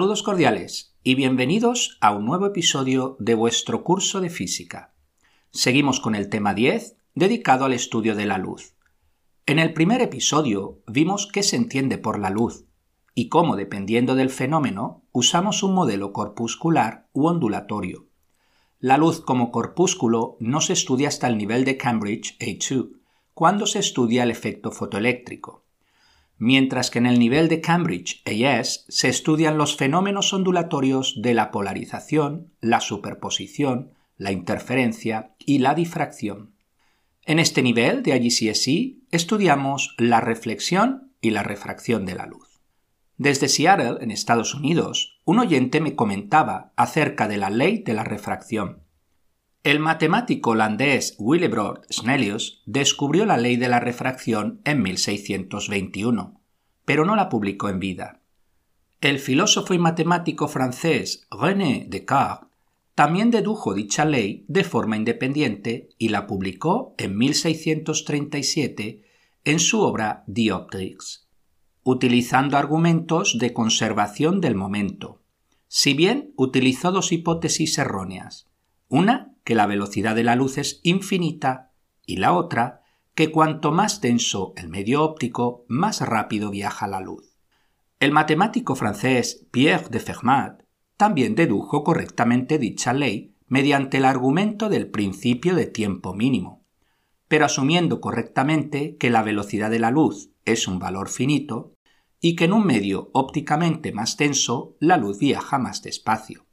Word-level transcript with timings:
Saludos 0.00 0.22
cordiales 0.22 0.94
y 1.04 1.14
bienvenidos 1.14 1.98
a 2.00 2.12
un 2.12 2.24
nuevo 2.24 2.46
episodio 2.46 3.18
de 3.20 3.34
vuestro 3.34 3.84
curso 3.84 4.22
de 4.22 4.30
física. 4.30 4.94
Seguimos 5.50 6.00
con 6.00 6.14
el 6.14 6.30
tema 6.30 6.54
10, 6.54 6.96
dedicado 7.14 7.66
al 7.66 7.74
estudio 7.74 8.16
de 8.16 8.24
la 8.24 8.38
luz. 8.38 8.76
En 9.44 9.58
el 9.58 9.74
primer 9.74 10.00
episodio 10.00 10.80
vimos 10.86 11.28
qué 11.30 11.42
se 11.42 11.56
entiende 11.56 11.98
por 11.98 12.18
la 12.18 12.30
luz 12.30 12.64
y 13.14 13.28
cómo, 13.28 13.56
dependiendo 13.56 14.14
del 14.14 14.30
fenómeno, 14.30 15.04
usamos 15.12 15.62
un 15.62 15.74
modelo 15.74 16.14
corpuscular 16.14 17.06
u 17.12 17.26
ondulatorio. 17.26 18.06
La 18.78 18.96
luz 18.96 19.20
como 19.20 19.50
corpúsculo 19.50 20.38
no 20.40 20.62
se 20.62 20.72
estudia 20.72 21.08
hasta 21.08 21.28
el 21.28 21.36
nivel 21.36 21.66
de 21.66 21.76
Cambridge 21.76 22.38
A2, 22.38 22.92
cuando 23.34 23.66
se 23.66 23.80
estudia 23.80 24.22
el 24.22 24.30
efecto 24.30 24.70
fotoeléctrico 24.70 25.66
mientras 26.40 26.90
que 26.90 26.98
en 26.98 27.06
el 27.06 27.18
nivel 27.18 27.48
de 27.48 27.60
Cambridge 27.60 28.22
AS 28.26 28.86
se 28.88 29.10
estudian 29.10 29.58
los 29.58 29.76
fenómenos 29.76 30.32
ondulatorios 30.32 31.20
de 31.20 31.34
la 31.34 31.50
polarización, 31.50 32.50
la 32.62 32.80
superposición, 32.80 33.92
la 34.16 34.32
interferencia 34.32 35.34
y 35.38 35.58
la 35.58 35.74
difracción. 35.74 36.54
En 37.26 37.38
este 37.38 37.62
nivel 37.62 38.02
de 38.02 38.16
IGCSE 38.16 38.96
estudiamos 39.10 39.94
la 39.98 40.22
reflexión 40.22 41.12
y 41.20 41.30
la 41.30 41.42
refracción 41.42 42.06
de 42.06 42.14
la 42.14 42.24
luz. 42.24 42.62
Desde 43.18 43.48
Seattle, 43.48 43.98
en 44.00 44.10
Estados 44.10 44.54
Unidos, 44.54 45.20
un 45.26 45.40
oyente 45.40 45.82
me 45.82 45.94
comentaba 45.94 46.72
acerca 46.74 47.28
de 47.28 47.36
la 47.36 47.50
ley 47.50 47.82
de 47.82 47.92
la 47.92 48.02
refracción. 48.02 48.82
El 49.62 49.78
matemático 49.78 50.50
holandés 50.52 51.16
Willebrord 51.18 51.82
Snellius 51.92 52.62
descubrió 52.64 53.26
la 53.26 53.36
ley 53.36 53.56
de 53.56 53.68
la 53.68 53.78
refracción 53.78 54.62
en 54.64 54.82
1621, 54.82 56.40
pero 56.86 57.04
no 57.04 57.14
la 57.14 57.28
publicó 57.28 57.68
en 57.68 57.78
vida. 57.78 58.22
El 59.02 59.18
filósofo 59.18 59.74
y 59.74 59.78
matemático 59.78 60.48
francés 60.48 61.26
René 61.30 61.86
Descartes 61.90 62.48
también 62.94 63.30
dedujo 63.30 63.74
dicha 63.74 64.06
ley 64.06 64.46
de 64.48 64.64
forma 64.64 64.96
independiente 64.96 65.90
y 65.98 66.08
la 66.08 66.26
publicó 66.26 66.94
en 66.96 67.18
1637 67.18 69.02
en 69.44 69.58
su 69.58 69.82
obra 69.82 70.24
Dioptrics, 70.26 71.28
utilizando 71.82 72.56
argumentos 72.56 73.36
de 73.38 73.52
conservación 73.52 74.40
del 74.40 74.54
momento, 74.54 75.20
si 75.68 75.92
bien 75.92 76.32
utilizó 76.36 76.92
dos 76.92 77.12
hipótesis 77.12 77.76
erróneas, 77.76 78.48
una 78.88 79.29
que 79.44 79.54
la 79.54 79.66
velocidad 79.66 80.14
de 80.14 80.24
la 80.24 80.36
luz 80.36 80.58
es 80.58 80.80
infinita 80.82 81.72
y 82.06 82.16
la 82.16 82.32
otra 82.32 82.82
que 83.14 83.30
cuanto 83.30 83.72
más 83.72 84.00
denso 84.00 84.52
el 84.56 84.68
medio 84.68 85.02
óptico, 85.02 85.64
más 85.68 86.00
rápido 86.00 86.50
viaja 86.50 86.86
la 86.86 87.00
luz. 87.00 87.36
El 87.98 88.12
matemático 88.12 88.74
francés 88.76 89.46
Pierre 89.50 89.88
de 89.90 90.00
Fermat 90.00 90.62
también 90.96 91.34
dedujo 91.34 91.84
correctamente 91.84 92.58
dicha 92.58 92.92
ley 92.92 93.34
mediante 93.46 93.98
el 93.98 94.04
argumento 94.04 94.68
del 94.68 94.88
principio 94.90 95.54
de 95.54 95.66
tiempo 95.66 96.14
mínimo, 96.14 96.64
pero 97.28 97.44
asumiendo 97.44 98.00
correctamente 98.00 98.96
que 98.96 99.10
la 99.10 99.22
velocidad 99.22 99.70
de 99.70 99.80
la 99.80 99.90
luz 99.90 100.30
es 100.44 100.66
un 100.66 100.78
valor 100.78 101.08
finito 101.08 101.74
y 102.20 102.36
que 102.36 102.44
en 102.44 102.52
un 102.52 102.66
medio 102.66 103.10
ópticamente 103.12 103.92
más 103.92 104.16
denso 104.16 104.76
la 104.78 104.96
luz 104.96 105.18
viaja 105.18 105.58
más 105.58 105.82
despacio. 105.82 106.46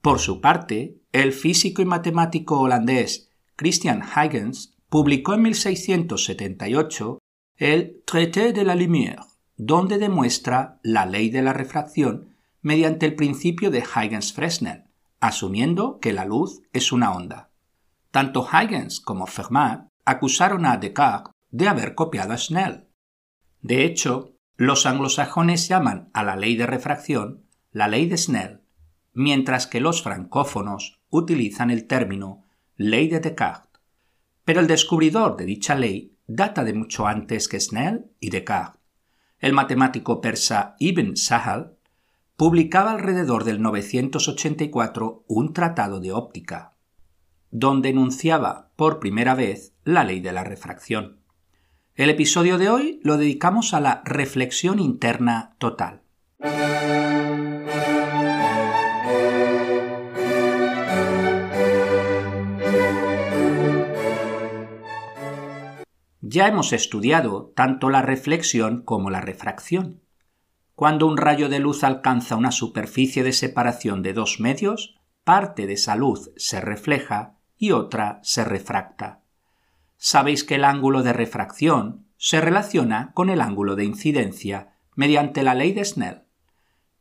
Por 0.00 0.20
su 0.20 0.40
parte, 0.40 1.00
el 1.12 1.32
físico 1.32 1.82
y 1.82 1.84
matemático 1.84 2.60
holandés 2.60 3.30
Christian 3.56 4.02
Huygens 4.02 4.76
publicó 4.88 5.34
en 5.34 5.42
1678 5.42 7.18
el 7.56 8.02
Traité 8.06 8.52
de 8.52 8.64
la 8.64 8.76
Lumière, 8.76 9.24
donde 9.56 9.98
demuestra 9.98 10.78
la 10.84 11.04
ley 11.04 11.30
de 11.30 11.42
la 11.42 11.52
refracción 11.52 12.36
mediante 12.62 13.06
el 13.06 13.16
principio 13.16 13.72
de 13.72 13.82
Huygens-Fresnel, 13.82 14.84
asumiendo 15.18 15.98
que 15.98 16.12
la 16.12 16.24
luz 16.24 16.62
es 16.72 16.92
una 16.92 17.12
onda. 17.12 17.50
Tanto 18.12 18.46
Huygens 18.46 19.00
como 19.00 19.26
Fermat 19.26 19.88
acusaron 20.04 20.64
a 20.64 20.76
Descartes 20.76 21.32
de 21.50 21.66
haber 21.66 21.96
copiado 21.96 22.32
a 22.32 22.38
Snell. 22.38 22.86
De 23.62 23.84
hecho, 23.84 24.36
los 24.56 24.86
anglosajones 24.86 25.66
llaman 25.66 26.08
a 26.14 26.22
la 26.22 26.36
ley 26.36 26.54
de 26.56 26.66
refracción 26.66 27.44
la 27.72 27.88
ley 27.88 28.06
de 28.06 28.16
Snell 28.16 28.62
mientras 29.18 29.66
que 29.66 29.80
los 29.80 30.02
francófonos 30.02 31.00
utilizan 31.10 31.72
el 31.72 31.88
término 31.88 32.44
ley 32.76 33.08
de 33.08 33.18
Descartes. 33.18 33.82
Pero 34.44 34.60
el 34.60 34.68
descubridor 34.68 35.36
de 35.36 35.44
dicha 35.44 35.74
ley 35.74 36.16
data 36.28 36.62
de 36.62 36.72
mucho 36.72 37.08
antes 37.08 37.48
que 37.48 37.58
Snell 37.58 38.12
y 38.20 38.30
Descartes. 38.30 38.80
El 39.40 39.54
matemático 39.54 40.20
persa 40.20 40.76
Ibn 40.78 41.16
Sahal 41.16 41.76
publicaba 42.36 42.92
alrededor 42.92 43.42
del 43.42 43.60
984 43.60 45.24
un 45.26 45.52
tratado 45.52 45.98
de 45.98 46.12
óptica, 46.12 46.76
donde 47.50 47.88
enunciaba 47.88 48.70
por 48.76 49.00
primera 49.00 49.34
vez 49.34 49.74
la 49.82 50.04
ley 50.04 50.20
de 50.20 50.30
la 50.30 50.44
refracción. 50.44 51.18
El 51.96 52.10
episodio 52.10 52.56
de 52.56 52.70
hoy 52.70 53.00
lo 53.02 53.16
dedicamos 53.16 53.74
a 53.74 53.80
la 53.80 54.02
reflexión 54.04 54.78
interna 54.78 55.56
total. 55.58 56.02
Ya 66.30 66.46
hemos 66.46 66.74
estudiado 66.74 67.54
tanto 67.56 67.88
la 67.88 68.02
reflexión 68.02 68.82
como 68.82 69.08
la 69.08 69.22
refracción. 69.22 70.02
Cuando 70.74 71.06
un 71.06 71.16
rayo 71.16 71.48
de 71.48 71.58
luz 71.58 71.84
alcanza 71.84 72.36
una 72.36 72.52
superficie 72.52 73.22
de 73.22 73.32
separación 73.32 74.02
de 74.02 74.12
dos 74.12 74.38
medios, 74.38 75.00
parte 75.24 75.66
de 75.66 75.72
esa 75.72 75.96
luz 75.96 76.30
se 76.36 76.60
refleja 76.60 77.38
y 77.56 77.70
otra 77.70 78.20
se 78.22 78.44
refracta. 78.44 79.22
Sabéis 79.96 80.44
que 80.44 80.56
el 80.56 80.64
ángulo 80.64 81.02
de 81.02 81.14
refracción 81.14 82.04
se 82.18 82.42
relaciona 82.42 83.12
con 83.14 83.30
el 83.30 83.40
ángulo 83.40 83.74
de 83.74 83.86
incidencia 83.86 84.74
mediante 84.94 85.42
la 85.42 85.54
ley 85.54 85.72
de 85.72 85.86
Snell. 85.86 86.24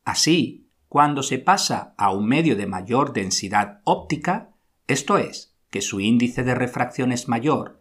Así, 0.05 0.69
cuando 0.87 1.21
se 1.21 1.37
pasa 1.37 1.95
a 1.97 2.11
un 2.13 2.29
medio 2.29 2.55
de 2.55 2.65
mayor 2.65 3.11
densidad 3.11 3.81
óptica, 3.83 4.51
esto 4.87 5.17
es, 5.17 5.53
que 5.69 5.81
su 5.81 5.99
índice 5.99 6.45
de 6.45 6.55
refracción 6.55 7.11
es 7.11 7.27
mayor 7.27 7.77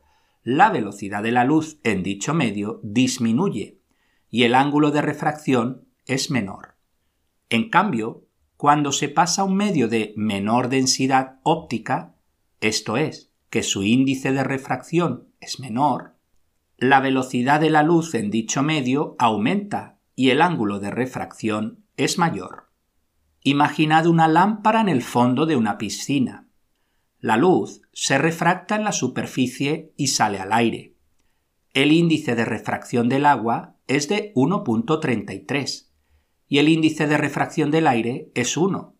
la 0.46 0.70
velocidad 0.70 1.24
de 1.24 1.32
la 1.32 1.42
luz 1.42 1.80
en 1.82 2.04
dicho 2.04 2.32
medio 2.32 2.78
disminuye 2.84 3.80
y 4.30 4.44
el 4.44 4.54
ángulo 4.54 4.92
de 4.92 5.02
refracción 5.02 5.88
es 6.06 6.30
menor. 6.30 6.76
En 7.50 7.68
cambio, 7.68 8.28
cuando 8.56 8.92
se 8.92 9.08
pasa 9.08 9.42
a 9.42 9.44
un 9.44 9.56
medio 9.56 9.88
de 9.88 10.14
menor 10.16 10.68
densidad 10.68 11.40
óptica, 11.42 12.14
esto 12.60 12.96
es, 12.96 13.32
que 13.50 13.64
su 13.64 13.82
índice 13.82 14.30
de 14.30 14.44
refracción 14.44 15.26
es 15.40 15.58
menor, 15.58 16.14
la 16.76 17.00
velocidad 17.00 17.58
de 17.60 17.70
la 17.70 17.82
luz 17.82 18.14
en 18.14 18.30
dicho 18.30 18.62
medio 18.62 19.16
aumenta 19.18 19.98
y 20.14 20.30
el 20.30 20.40
ángulo 20.42 20.78
de 20.78 20.92
refracción 20.92 21.84
es 21.96 22.18
mayor. 22.18 22.70
Imaginad 23.42 24.06
una 24.06 24.28
lámpara 24.28 24.80
en 24.80 24.90
el 24.90 25.02
fondo 25.02 25.44
de 25.44 25.56
una 25.56 25.76
piscina. 25.76 26.45
La 27.26 27.36
luz 27.36 27.82
se 27.92 28.18
refracta 28.18 28.76
en 28.76 28.84
la 28.84 28.92
superficie 28.92 29.92
y 29.96 30.06
sale 30.06 30.38
al 30.38 30.52
aire. 30.52 30.94
El 31.74 31.90
índice 31.90 32.36
de 32.36 32.44
refracción 32.44 33.08
del 33.08 33.26
agua 33.26 33.74
es 33.88 34.08
de 34.08 34.32
1.33 34.34 35.88
y 36.46 36.58
el 36.58 36.68
índice 36.68 37.08
de 37.08 37.16
refracción 37.16 37.72
del 37.72 37.88
aire 37.88 38.30
es 38.36 38.56
1. 38.56 38.94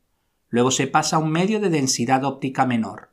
Luego 0.49 0.73
se 0.73 0.89
pasa 0.89 1.15
a 1.15 1.19
un 1.21 1.31
medio 1.31 1.61
de 1.61 1.71
densidad 1.71 2.25
óptica 2.25 2.67
menor. 2.67 3.13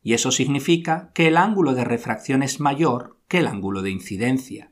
Y 0.00 0.12
eso 0.12 0.30
significa 0.30 1.10
que 1.12 1.26
el 1.26 1.38
ángulo 1.38 1.74
de 1.74 1.82
refracción 1.82 2.44
es 2.44 2.60
mayor 2.60 3.18
que 3.26 3.38
el 3.38 3.48
ángulo 3.48 3.82
de 3.82 3.90
incidencia. 3.90 4.70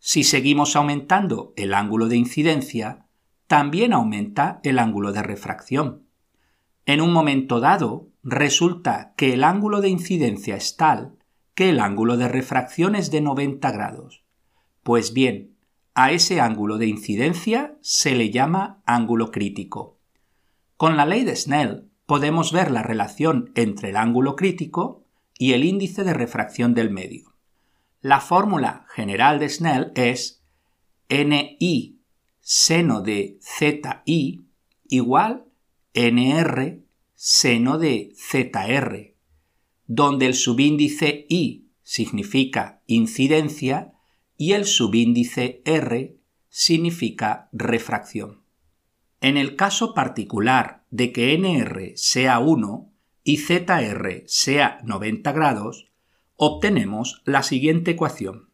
Si 0.00 0.24
seguimos 0.24 0.74
aumentando 0.74 1.52
el 1.54 1.74
ángulo 1.74 2.08
de 2.08 2.16
incidencia, 2.16 3.06
también 3.46 3.92
aumenta 3.92 4.58
el 4.64 4.80
ángulo 4.80 5.12
de 5.12 5.22
refracción. 5.22 6.02
En 6.84 7.00
un 7.00 7.12
momento 7.12 7.60
dado, 7.60 8.08
resulta 8.24 9.12
que 9.16 9.34
el 9.34 9.44
ángulo 9.44 9.80
de 9.80 9.90
incidencia 9.90 10.56
es 10.56 10.76
tal 10.76 11.18
que 11.54 11.68
el 11.68 11.78
ángulo 11.78 12.16
de 12.16 12.28
refracción 12.28 12.96
es 12.96 13.10
de 13.10 13.20
90 13.20 13.70
grados. 13.70 14.24
Pues 14.82 15.12
bien, 15.12 15.56
a 15.94 16.10
ese 16.10 16.40
ángulo 16.40 16.78
de 16.78 16.86
incidencia 16.86 17.76
se 17.80 18.14
le 18.14 18.30
llama 18.30 18.82
ángulo 18.86 19.30
crítico. 19.30 19.98
Con 20.76 20.96
la 20.96 21.06
ley 21.06 21.22
de 21.22 21.36
Snell 21.36 21.90
podemos 22.06 22.52
ver 22.52 22.70
la 22.70 22.82
relación 22.82 23.52
entre 23.54 23.90
el 23.90 23.96
ángulo 23.96 24.34
crítico 24.34 25.04
y 25.38 25.52
el 25.52 25.64
índice 25.64 26.02
de 26.02 26.14
refracción 26.14 26.74
del 26.74 26.90
medio. 26.90 27.34
La 28.00 28.20
fórmula 28.20 28.86
general 28.88 29.38
de 29.38 29.48
Snell 29.48 29.92
es 29.94 30.42
NI 31.08 32.00
seno 32.40 33.00
de 33.00 33.38
ZI 33.40 34.46
igual 34.88 35.46
NR 35.94 36.82
seno 37.14 37.78
de 37.78 38.12
ZR, 38.16 39.14
donde 39.86 40.26
el 40.26 40.34
subíndice 40.34 41.26
I 41.28 41.68
significa 41.82 42.82
incidencia 42.86 43.92
y 44.36 44.52
el 44.52 44.64
subíndice 44.64 45.62
R 45.64 46.18
significa 46.48 47.48
refracción. 47.52 48.42
En 49.20 49.36
el 49.36 49.56
caso 49.56 49.94
particular 49.94 50.84
de 50.90 51.12
que 51.12 51.36
nr 51.38 51.92
sea 51.96 52.38
1 52.40 52.92
y 53.22 53.38
zr 53.38 54.22
sea 54.26 54.80
90 54.84 55.32
grados, 55.32 55.90
obtenemos 56.36 57.22
la 57.24 57.42
siguiente 57.42 57.92
ecuación. 57.92 58.50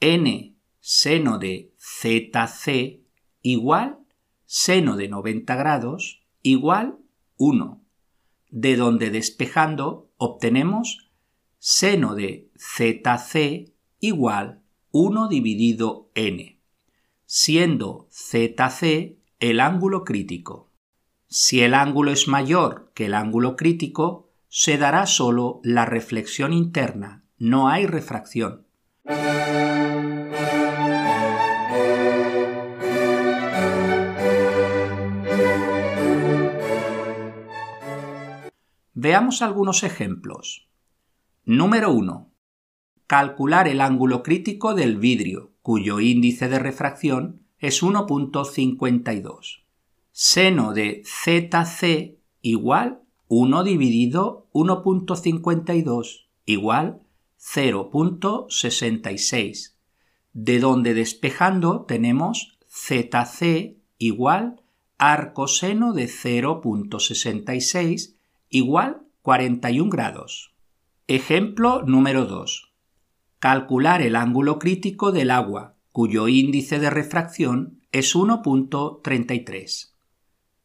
n 0.00 0.54
seno 0.80 1.38
de 1.38 1.72
zc 1.78 3.00
igual 3.42 3.98
seno 4.46 4.96
de 4.96 5.08
90 5.08 5.56
grados 5.56 6.22
igual 6.42 6.98
1, 7.38 7.80
de 8.50 8.76
donde 8.76 9.10
despejando 9.10 10.10
obtenemos 10.16 11.10
seno 11.58 12.14
de 12.14 12.50
zc 12.56 13.72
igual 14.00 14.62
1 14.90 15.28
dividido 15.28 16.10
n, 16.14 16.60
siendo 17.24 18.08
zc 18.10 19.16
el 19.40 19.60
ángulo 19.60 20.04
crítico. 20.04 20.70
Si 21.28 21.60
el 21.60 21.74
ángulo 21.74 22.10
es 22.10 22.26
mayor 22.26 22.90
que 22.94 23.06
el 23.06 23.14
ángulo 23.14 23.56
crítico, 23.56 24.30
se 24.48 24.78
dará 24.78 25.06
solo 25.06 25.60
la 25.62 25.84
reflexión 25.84 26.52
interna, 26.52 27.22
no 27.38 27.68
hay 27.68 27.86
refracción. 27.86 28.66
Veamos 39.00 39.42
algunos 39.42 39.84
ejemplos. 39.84 40.66
Número 41.44 41.92
1. 41.92 42.32
Calcular 43.06 43.68
el 43.68 43.80
ángulo 43.80 44.24
crítico 44.24 44.74
del 44.74 44.96
vidrio, 44.96 45.52
cuyo 45.62 46.00
índice 46.00 46.48
de 46.48 46.58
refracción 46.58 47.42
es 47.60 47.84
1.52. 47.84 49.62
Seno 50.10 50.72
de 50.72 51.04
ZC 51.04 52.18
igual 52.42 53.02
1 53.28 53.62
dividido 53.62 54.48
1.52 54.52 56.24
igual 56.44 57.00
0.66, 57.38 59.74
de 60.32 60.58
donde 60.58 60.94
despejando 60.94 61.82
tenemos 61.82 62.58
ZC 62.66 63.76
igual 63.98 64.60
arcoseno 64.98 65.92
de 65.92 66.06
0.66 66.06 68.17
igual 68.50 69.02
41 69.22 69.90
grados. 69.90 70.54
Ejemplo 71.06 71.82
número 71.82 72.26
2. 72.26 72.72
Calcular 73.38 74.02
el 74.02 74.16
ángulo 74.16 74.58
crítico 74.58 75.12
del 75.12 75.30
agua, 75.30 75.76
cuyo 75.92 76.28
índice 76.28 76.78
de 76.78 76.90
refracción 76.90 77.80
es 77.92 78.14
1.33. 78.14 79.92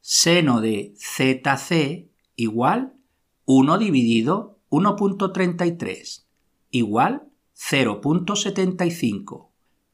Seno 0.02 0.62
de 0.62 0.94
ZC 0.98 2.10
igual 2.36 2.94
1 3.46 3.78
dividido 3.78 4.60
1.33 4.70 6.24
igual 6.74 7.30
0.75, 7.56 9.50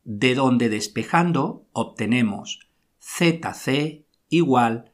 de 0.06 0.33
donde 0.33 0.69
despejando 0.69 1.68
obtenemos 1.74 2.69
ZC 3.00 4.06
igual 4.30 4.88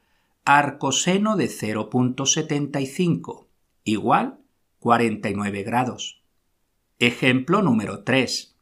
arcoseno 0.45 1.35
de 1.37 1.47
0.75 1.47 3.47
igual 3.83 4.39
49 4.77 5.63
grados. 5.63 6.21
Ejemplo 6.99 7.63
número 7.63 8.03
3. 8.03 8.55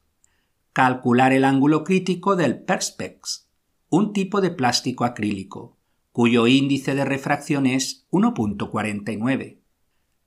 Calcular 0.71 1.33
el 1.33 1.43
ángulo 1.43 1.83
crítico 1.83 2.37
del 2.37 2.63
Perspex, 2.63 3.49
un 3.89 4.13
tipo 4.13 4.39
de 4.39 4.51
plástico 4.51 5.03
acrílico, 5.03 5.75
cuyo 6.13 6.47
índice 6.47 6.95
de 6.95 7.03
refracción 7.03 7.65
es 7.65 8.07
1.49. 8.11 9.57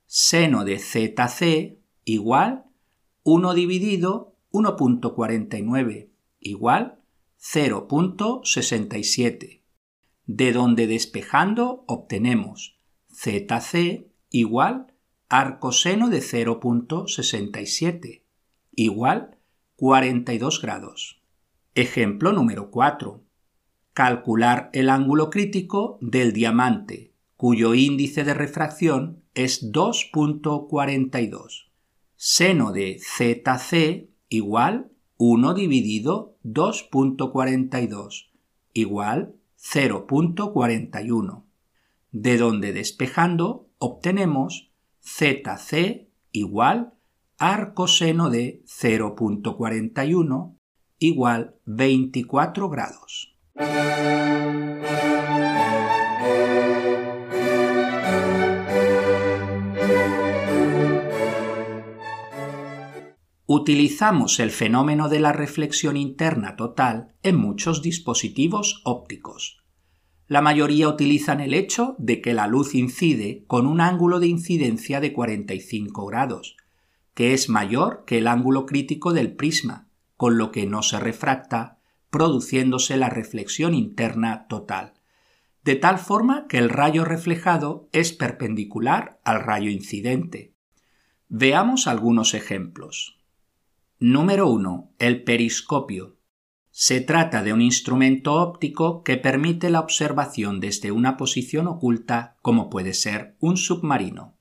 Seno 0.05 0.63
de 0.63 0.77
ZC 0.77 1.79
igual 2.05 2.65
1 3.23 3.53
dividido 3.55 4.35
1.49 4.51 6.09
igual 6.39 6.99
0.67 7.41 9.61
de 10.27 10.51
donde 10.51 10.87
despejando 10.87 11.85
obtenemos 11.87 12.77
ZC 13.11 14.07
igual 14.29 14.93
arcoseno 15.29 16.09
de 16.09 16.19
0.67 16.19 18.23
igual 18.71 19.37
42 19.77 20.61
grados. 20.61 21.21
Ejemplo 21.75 22.33
número 22.33 22.71
4. 22.71 23.23
Calcular 23.93 24.69
el 24.73 24.89
ángulo 24.89 25.29
crítico 25.29 25.97
del 26.01 26.33
diamante, 26.33 27.13
cuyo 27.35 27.73
índice 27.73 28.23
de 28.23 28.33
refracción 28.33 29.23
es 29.33 29.71
2.42. 29.71 31.69
Seno 32.15 32.71
de 32.71 32.99
ZC 32.99 34.09
igual 34.29 34.91
1 35.17 35.53
dividido 35.53 36.37
2.42 36.43 38.29
igual 38.73 39.36
0.41, 39.59 41.43
de 42.11 42.37
donde 42.37 42.73
despejando 42.73 43.69
obtenemos 43.77 44.71
ZC 45.01 46.09
igual 46.31 46.93
arcoseno 47.37 48.29
de 48.29 48.63
0.41 48.65 50.57
igual 50.99 51.55
24 51.65 52.69
grados. 52.69 53.37
Utilizamos 63.49 64.41
el 64.41 64.51
fenómeno 64.51 65.07
de 65.07 65.21
la 65.21 65.31
reflexión 65.31 65.95
interna 65.95 66.57
total 66.57 67.13
en 67.23 67.37
muchos 67.37 67.81
dispositivos 67.81 68.81
ópticos. 68.83 69.63
La 70.27 70.41
mayoría 70.41 70.89
utilizan 70.89 71.39
el 71.39 71.53
hecho 71.53 71.95
de 71.97 72.19
que 72.19 72.33
la 72.33 72.47
luz 72.47 72.75
incide 72.75 73.45
con 73.47 73.65
un 73.65 73.79
ángulo 73.79 74.19
de 74.19 74.27
incidencia 74.27 74.99
de 74.99 75.13
45 75.13 76.05
grados, 76.07 76.57
que 77.13 77.31
es 77.33 77.47
mayor 77.47 78.03
que 78.05 78.17
el 78.17 78.27
ángulo 78.27 78.65
crítico 78.65 79.13
del 79.13 79.33
prisma, 79.37 79.87
con 80.17 80.37
lo 80.37 80.51
que 80.51 80.65
no 80.65 80.83
se 80.83 80.99
refracta, 80.99 81.79
produciéndose 82.09 82.97
la 82.97 83.09
reflexión 83.09 83.73
interna 83.73 84.45
total, 84.49 84.95
de 85.63 85.77
tal 85.77 85.99
forma 85.99 86.47
que 86.49 86.57
el 86.57 86.67
rayo 86.67 87.05
reflejado 87.05 87.87
es 87.93 88.11
perpendicular 88.11 89.21
al 89.23 89.41
rayo 89.41 89.71
incidente. 89.71 90.53
Veamos 91.29 91.87
algunos 91.87 92.33
ejemplos. 92.33 93.16
Número 93.99 94.47
1. 94.47 94.91
El 94.99 95.23
periscopio. 95.23 96.17
Se 96.69 97.01
trata 97.01 97.41
de 97.41 97.51
un 97.51 97.63
instrumento 97.63 98.35
óptico 98.35 99.01
que 99.01 99.17
permite 99.17 99.71
la 99.71 99.79
observación 99.79 100.59
desde 100.59 100.91
una 100.91 101.17
posición 101.17 101.65
oculta 101.65 102.37
como 102.43 102.69
puede 102.69 102.93
ser 102.93 103.35
un 103.39 103.57
submarino. 103.57 104.37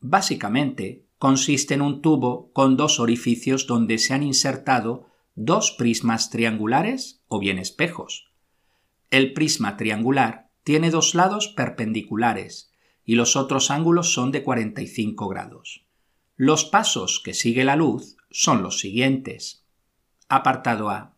Básicamente, 0.00 1.04
consiste 1.18 1.74
en 1.74 1.82
un 1.82 2.00
tubo 2.00 2.50
con 2.54 2.78
dos 2.78 2.98
orificios 2.98 3.66
donde 3.66 3.98
se 3.98 4.14
han 4.14 4.22
insertado 4.22 5.10
dos 5.34 5.72
prismas 5.72 6.30
triangulares 6.30 7.20
o 7.28 7.38
bien 7.38 7.58
espejos. 7.58 8.32
El 9.10 9.34
prisma 9.34 9.76
triangular 9.76 10.48
tiene 10.62 10.90
dos 10.90 11.14
lados 11.14 11.48
perpendiculares 11.48 12.72
y 13.04 13.16
los 13.16 13.36
otros 13.36 13.70
ángulos 13.70 14.14
son 14.14 14.32
de 14.32 14.42
45 14.42 15.28
grados. 15.28 15.84
Los 16.36 16.64
pasos 16.64 17.20
que 17.22 17.34
sigue 17.34 17.64
la 17.64 17.76
luz 17.76 18.16
son 18.36 18.64
los 18.64 18.80
siguientes. 18.80 19.64
Apartado 20.28 20.90
A. 20.90 21.14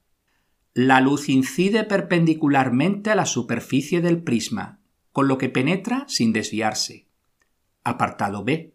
La 0.74 1.00
luz 1.00 1.30
incide 1.30 1.84
perpendicularmente 1.84 3.08
a 3.10 3.14
la 3.14 3.24
superficie 3.24 4.02
del 4.02 4.22
prisma, 4.22 4.80
con 5.12 5.26
lo 5.26 5.38
que 5.38 5.48
penetra 5.48 6.04
sin 6.08 6.34
desviarse. 6.34 7.08
Apartado 7.84 8.44
B. 8.44 8.74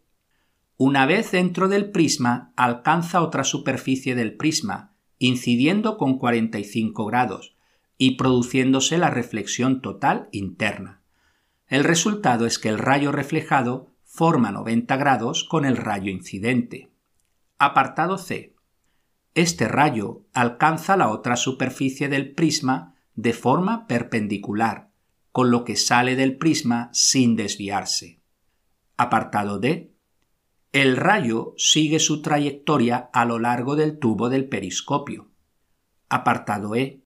Una 0.76 1.06
vez 1.06 1.30
dentro 1.30 1.68
del 1.68 1.92
prisma, 1.92 2.52
alcanza 2.56 3.22
otra 3.22 3.44
superficie 3.44 4.16
del 4.16 4.36
prisma, 4.36 4.96
incidiendo 5.20 5.98
con 5.98 6.18
45 6.18 7.06
grados 7.06 7.56
y 8.00 8.16
produciéndose 8.16 8.98
la 8.98 9.12
reflexión 9.12 9.84
total 9.84 10.30
interna. 10.32 11.04
El 11.68 11.84
resultado 11.84 12.48
es 12.48 12.58
que 12.58 12.70
el 12.70 12.80
rayo 12.80 13.12
reflejado 13.12 13.92
forma 14.04 14.52
90 14.52 14.98
grados 14.98 15.44
con 15.44 15.64
el 15.64 15.78
rayo 15.78 16.10
incidente. 16.10 16.91
Apartado 17.64 18.18
C. 18.18 18.56
Este 19.36 19.68
rayo 19.68 20.26
alcanza 20.34 20.98
la 20.98 21.10
otra 21.10 21.36
superficie 21.36 22.10
del 22.10 22.34
prisma 22.34 22.96
de 23.14 23.34
forma 23.34 23.86
perpendicular, 23.86 24.90
con 25.32 25.52
lo 25.52 25.64
que 25.64 25.76
sale 25.76 26.16
del 26.16 26.40
prisma 26.40 26.90
sin 26.92 27.36
desviarse. 27.36 28.20
Apartado 28.98 29.60
D. 29.60 29.94
El 30.72 30.98
rayo 30.98 31.54
sigue 31.56 32.00
su 32.00 32.24
trayectoria 32.24 33.12
a 33.14 33.26
lo 33.26 33.38
largo 33.38 33.76
del 33.76 34.00
tubo 34.00 34.30
del 34.30 34.50
periscopio. 34.50 35.30
Apartado 36.10 36.74
E. 36.74 37.04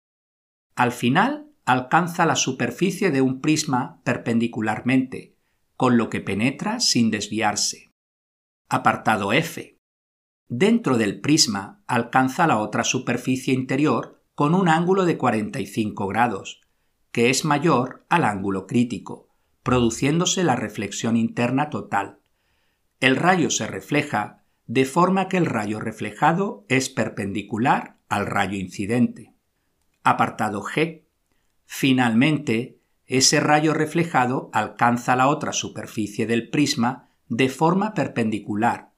Al 0.77 0.93
final 0.93 1.51
alcanza 1.65 2.25
la 2.25 2.37
superficie 2.37 3.11
de 3.11 3.19
un 3.19 3.41
prisma 3.41 3.99
perpendicularmente, 4.05 5.35
con 5.75 5.97
lo 5.97 6.09
que 6.09 6.21
penetra 6.21 6.79
sin 6.79 7.11
desviarse. 7.11 7.91
Apartado 8.69 9.33
F. 9.33 9.74
Dentro 10.47 10.97
del 10.97 11.21
prisma 11.21 11.81
alcanza 11.87 12.45
la 12.45 12.59
otra 12.59 12.83
superficie 12.83 13.53
interior 13.53 14.21
con 14.35 14.53
un 14.53 14.69
ángulo 14.69 15.05
de 15.05 15.17
45 15.17 16.07
grados, 16.07 16.61
que 17.11 17.29
es 17.29 17.45
mayor 17.45 18.05
al 18.09 18.25
ángulo 18.25 18.67
crítico, 18.67 19.29
produciéndose 19.63 20.43
la 20.43 20.55
reflexión 20.55 21.17
interna 21.17 21.69
total. 21.69 22.19
El 22.99 23.15
rayo 23.15 23.49
se 23.49 23.65
refleja 23.65 24.43
de 24.67 24.85
forma 24.85 25.27
que 25.27 25.37
el 25.37 25.45
rayo 25.45 25.79
reflejado 25.79 26.65
es 26.69 26.89
perpendicular 26.89 27.97
al 28.07 28.27
rayo 28.27 28.57
incidente. 28.57 29.33
Apartado 30.03 30.61
G. 30.61 31.05
Finalmente, 31.65 32.79
ese 33.07 33.39
rayo 33.39 33.73
reflejado 33.73 34.49
alcanza 34.53 35.15
la 35.15 35.27
otra 35.27 35.53
superficie 35.53 36.27
del 36.27 36.49
prisma 36.49 37.09
de 37.29 37.49
forma 37.49 37.93
perpendicular, 37.93 38.91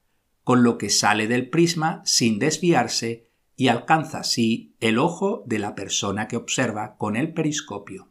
con 0.48 0.62
lo 0.62 0.78
que 0.78 0.88
sale 0.88 1.28
del 1.28 1.50
prisma 1.50 2.00
sin 2.06 2.38
desviarse 2.38 3.28
y 3.54 3.68
alcanza 3.68 4.20
así 4.20 4.74
el 4.80 4.96
ojo 4.96 5.42
de 5.44 5.58
la 5.58 5.74
persona 5.74 6.26
que 6.26 6.38
observa 6.38 6.96
con 6.96 7.16
el 7.16 7.34
periscopio. 7.34 8.08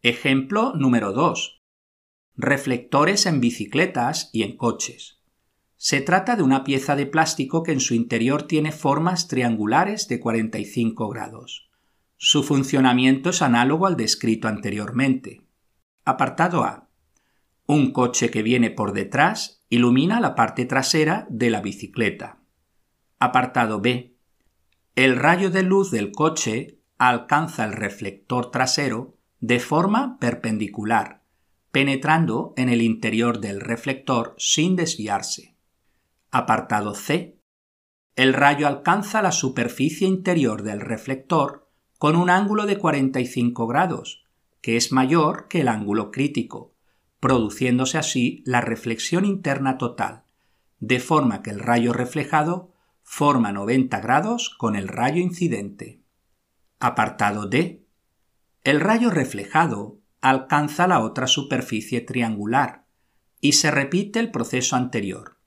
Ejemplo 0.00 0.72
número 0.74 1.12
2. 1.12 1.60
Reflectores 2.34 3.26
en 3.26 3.42
bicicletas 3.42 4.30
y 4.32 4.42
en 4.42 4.56
coches. 4.56 5.18
Se 5.76 6.00
trata 6.00 6.34
de 6.34 6.42
una 6.42 6.64
pieza 6.64 6.96
de 6.96 7.04
plástico 7.04 7.62
que 7.62 7.72
en 7.72 7.80
su 7.80 7.92
interior 7.92 8.44
tiene 8.44 8.72
formas 8.72 9.28
triangulares 9.28 10.08
de 10.08 10.18
45 10.18 11.10
grados. 11.10 11.68
Su 12.16 12.42
funcionamiento 12.42 13.28
es 13.28 13.42
análogo 13.42 13.86
al 13.86 13.98
descrito 13.98 14.48
anteriormente. 14.48 15.42
Apartado 16.06 16.64
A. 16.64 16.85
Un 17.66 17.92
coche 17.92 18.30
que 18.30 18.42
viene 18.42 18.70
por 18.70 18.92
detrás 18.92 19.64
ilumina 19.68 20.20
la 20.20 20.36
parte 20.36 20.66
trasera 20.66 21.26
de 21.28 21.50
la 21.50 21.60
bicicleta. 21.60 22.38
Apartado 23.18 23.80
B. 23.80 24.14
El 24.94 25.16
rayo 25.16 25.50
de 25.50 25.64
luz 25.64 25.90
del 25.90 26.12
coche 26.12 26.78
alcanza 26.96 27.64
el 27.64 27.72
reflector 27.72 28.52
trasero 28.52 29.16
de 29.40 29.58
forma 29.58 30.18
perpendicular, 30.20 31.22
penetrando 31.72 32.54
en 32.56 32.68
el 32.68 32.82
interior 32.82 33.40
del 33.40 33.60
reflector 33.60 34.36
sin 34.38 34.76
desviarse. 34.76 35.56
Apartado 36.30 36.94
C. 36.94 37.40
El 38.14 38.32
rayo 38.32 38.68
alcanza 38.68 39.22
la 39.22 39.32
superficie 39.32 40.06
interior 40.06 40.62
del 40.62 40.80
reflector 40.80 41.68
con 41.98 42.14
un 42.14 42.30
ángulo 42.30 42.64
de 42.64 42.78
45 42.78 43.66
grados, 43.66 44.24
que 44.60 44.76
es 44.76 44.92
mayor 44.92 45.48
que 45.48 45.62
el 45.62 45.68
ángulo 45.68 46.10
crítico, 46.10 46.75
produciéndose 47.20 47.98
así 47.98 48.42
la 48.44 48.60
reflexión 48.60 49.24
interna 49.24 49.78
total, 49.78 50.24
de 50.78 51.00
forma 51.00 51.42
que 51.42 51.50
el 51.50 51.60
rayo 51.60 51.92
reflejado 51.92 52.72
forma 53.02 53.52
90 53.52 54.00
grados 54.00 54.50
con 54.50 54.76
el 54.76 54.88
rayo 54.88 55.20
incidente. 55.20 56.02
Apartado 56.80 57.46
D. 57.46 57.86
El 58.64 58.80
rayo 58.80 59.10
reflejado 59.10 60.00
alcanza 60.20 60.86
la 60.86 61.00
otra 61.00 61.26
superficie 61.26 62.00
triangular 62.00 62.86
y 63.40 63.52
se 63.52 63.70
repite 63.70 64.18
el 64.18 64.30
proceso 64.30 64.76
anterior. 64.76 65.38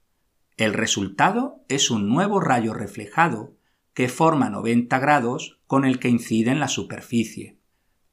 El 0.58 0.74
resultado 0.74 1.64
es 1.68 1.92
un 1.92 2.08
nuevo 2.08 2.40
rayo 2.40 2.74
reflejado 2.74 3.58
que 3.94 4.08
forma 4.08 4.50
90 4.50 4.98
grados 5.00 5.60
con 5.68 5.86
el 5.86 6.00
que 6.00 6.10
incide 6.10 6.52
en 6.52 6.60
la 6.60 6.68
superficie. 6.68 7.60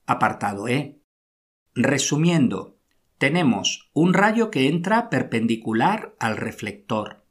Apartado 0.07 0.69
E. 0.69 1.01
Resumiendo, 1.75 2.76
tenemos 3.19 3.91
un 3.95 4.13
rayo 4.13 4.51
que 4.51 4.69
entra 4.69 5.09
perpendicular 5.09 6.15
al 6.19 6.37
reflector, 6.37 7.25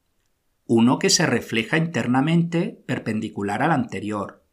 uno 0.66 0.98
que 0.98 1.10
se 1.10 1.26
refleja 1.28 1.78
internamente 1.78 2.84
perpendicular 2.88 3.62
al 3.62 3.72
anterior 3.72 4.44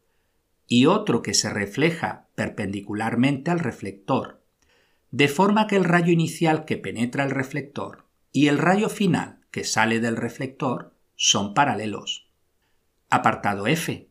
y 0.67 0.85
otro 0.85 1.21
que 1.21 1.33
se 1.33 1.49
refleja 1.49 2.27
perpendicularmente 2.35 3.51
al 3.51 3.59
reflector, 3.59 4.43
de 5.09 5.27
forma 5.27 5.67
que 5.67 5.75
el 5.75 5.83
rayo 5.83 6.11
inicial 6.11 6.65
que 6.65 6.77
penetra 6.77 7.23
el 7.23 7.31
reflector 7.31 8.05
y 8.31 8.47
el 8.47 8.57
rayo 8.57 8.89
final 8.89 9.39
que 9.51 9.63
sale 9.63 9.99
del 9.99 10.17
reflector 10.17 10.95
son 11.15 11.53
paralelos. 11.53 12.29
Apartado 13.09 13.67
F. 13.67 14.09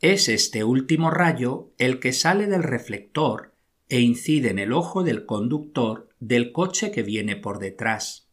Es 0.00 0.28
este 0.28 0.64
último 0.64 1.10
rayo 1.10 1.72
el 1.78 2.00
que 2.00 2.12
sale 2.12 2.46
del 2.46 2.62
reflector 2.62 3.54
e 3.88 4.00
incide 4.00 4.50
en 4.50 4.58
el 4.58 4.72
ojo 4.72 5.02
del 5.02 5.26
conductor 5.26 6.08
del 6.26 6.52
coche 6.52 6.90
que 6.90 7.02
viene 7.02 7.36
por 7.36 7.58
detrás. 7.58 8.30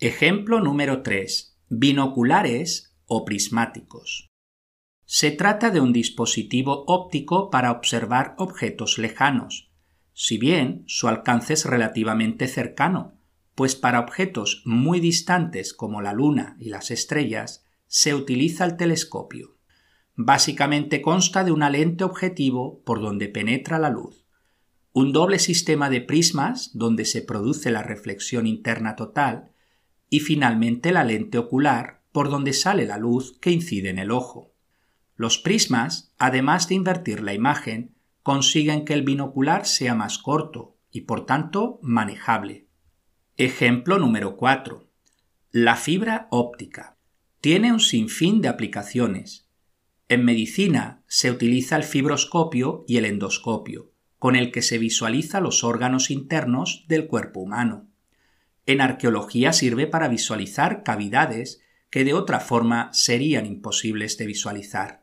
Ejemplo 0.00 0.60
número 0.60 1.02
3. 1.02 1.56
Binoculares 1.68 2.96
o 3.06 3.24
prismáticos. 3.24 4.28
Se 5.04 5.30
trata 5.30 5.70
de 5.70 5.80
un 5.80 5.92
dispositivo 5.92 6.84
óptico 6.88 7.48
para 7.48 7.70
observar 7.70 8.34
objetos 8.38 8.98
lejanos, 8.98 9.70
si 10.12 10.36
bien 10.36 10.82
su 10.88 11.06
alcance 11.06 11.52
es 11.52 11.64
relativamente 11.64 12.48
cercano, 12.48 13.20
pues 13.54 13.76
para 13.76 14.00
objetos 14.00 14.62
muy 14.64 14.98
distantes 14.98 15.74
como 15.74 16.02
la 16.02 16.12
Luna 16.12 16.56
y 16.58 16.70
las 16.70 16.90
estrellas 16.90 17.64
se 17.86 18.14
utiliza 18.14 18.64
el 18.64 18.76
telescopio. 18.76 19.58
Básicamente 20.16 21.00
consta 21.00 21.44
de 21.44 21.52
una 21.52 21.70
lente 21.70 22.02
objetivo 22.02 22.82
por 22.84 23.00
donde 23.00 23.28
penetra 23.28 23.78
la 23.78 23.90
luz, 23.90 24.21
un 24.94 25.12
doble 25.12 25.38
sistema 25.38 25.88
de 25.88 26.02
prismas 26.02 26.70
donde 26.74 27.04
se 27.06 27.22
produce 27.22 27.70
la 27.70 27.82
reflexión 27.82 28.46
interna 28.46 28.94
total 28.94 29.52
y 30.10 30.20
finalmente 30.20 30.92
la 30.92 31.04
lente 31.04 31.38
ocular 31.38 32.02
por 32.12 32.28
donde 32.28 32.52
sale 32.52 32.84
la 32.84 32.98
luz 32.98 33.38
que 33.40 33.50
incide 33.50 33.88
en 33.88 33.98
el 33.98 34.10
ojo. 34.10 34.52
Los 35.16 35.38
prismas, 35.38 36.12
además 36.18 36.68
de 36.68 36.74
invertir 36.74 37.22
la 37.22 37.32
imagen, 37.32 37.94
consiguen 38.22 38.84
que 38.84 38.92
el 38.92 39.02
binocular 39.02 39.66
sea 39.66 39.94
más 39.94 40.18
corto 40.18 40.76
y 40.90 41.02
por 41.02 41.24
tanto 41.24 41.78
manejable. 41.82 42.68
Ejemplo 43.38 43.98
número 43.98 44.36
4. 44.36 44.90
La 45.52 45.76
fibra 45.76 46.28
óptica. 46.30 46.98
Tiene 47.40 47.72
un 47.72 47.80
sinfín 47.80 48.42
de 48.42 48.48
aplicaciones. 48.48 49.48
En 50.08 50.24
medicina 50.24 51.02
se 51.06 51.30
utiliza 51.30 51.76
el 51.76 51.84
fibroscopio 51.84 52.84
y 52.86 52.98
el 52.98 53.06
endoscopio, 53.06 53.91
con 54.22 54.36
el 54.36 54.52
que 54.52 54.62
se 54.62 54.78
visualiza 54.78 55.40
los 55.40 55.64
órganos 55.64 56.08
internos 56.08 56.84
del 56.86 57.08
cuerpo 57.08 57.40
humano. 57.40 57.88
En 58.66 58.80
arqueología 58.80 59.52
sirve 59.52 59.88
para 59.88 60.06
visualizar 60.06 60.84
cavidades 60.84 61.60
que 61.90 62.04
de 62.04 62.14
otra 62.14 62.38
forma 62.38 62.90
serían 62.92 63.46
imposibles 63.46 64.16
de 64.18 64.26
visualizar. 64.26 65.02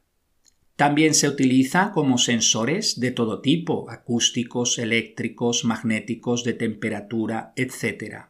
También 0.77 1.13
se 1.13 1.27
utiliza 1.27 1.91
como 1.91 2.17
sensores 2.17 3.01
de 3.01 3.11
todo 3.11 3.41
tipo, 3.41 3.89
acústicos, 3.89 4.79
eléctricos, 4.79 5.65
magnéticos, 5.65 6.45
de 6.45 6.53
temperatura, 6.53 7.51
etc. 7.57 8.27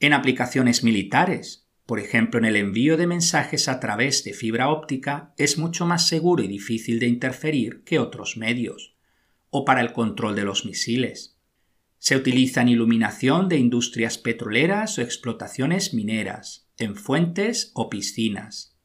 En 0.00 0.14
aplicaciones 0.14 0.82
militares, 0.82 1.68
por 1.86 2.00
ejemplo 2.00 2.40
en 2.40 2.46
el 2.46 2.56
envío 2.56 2.96
de 2.96 3.06
mensajes 3.06 3.68
a 3.68 3.78
través 3.78 4.24
de 4.24 4.32
fibra 4.32 4.68
óptica, 4.68 5.32
es 5.36 5.58
mucho 5.58 5.86
más 5.86 6.08
seguro 6.08 6.42
y 6.42 6.48
difícil 6.48 6.98
de 6.98 7.06
interferir 7.06 7.84
que 7.84 8.00
otros 8.00 8.36
medios, 8.36 8.97
o 9.50 9.64
para 9.64 9.80
el 9.80 9.92
control 9.92 10.36
de 10.36 10.44
los 10.44 10.64
misiles. 10.64 11.36
Se 11.98 12.16
utiliza 12.16 12.62
en 12.62 12.68
iluminación 12.68 13.48
de 13.48 13.58
industrias 13.58 14.18
petroleras 14.18 14.98
o 14.98 15.02
explotaciones 15.02 15.94
mineras, 15.94 16.68
en 16.78 16.94
fuentes 16.94 17.72
o 17.74 17.90
piscinas. 17.90 18.76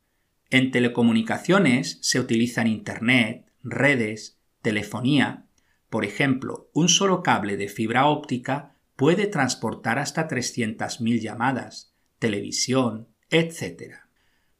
En 0.49 0.71
telecomunicaciones 0.71 1.99
se 2.01 2.19
utiliza 2.19 2.61
en 2.61 2.67
Internet, 2.67 3.45
redes, 3.63 4.39
telefonía. 4.61 5.45
Por 5.89 6.05
ejemplo, 6.05 6.69
un 6.73 6.89
solo 6.89 7.21
cable 7.21 7.57
de 7.57 7.69
fibra 7.69 8.07
óptica 8.07 8.75
puede 8.95 9.27
transportar 9.27 9.99
hasta 9.99 10.27
300.000 10.27 11.19
llamadas, 11.19 11.93
televisión, 12.19 13.09
etc. 13.29 13.95